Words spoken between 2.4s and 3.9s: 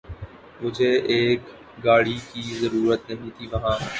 ضریںرت نہیں تھیں وہاں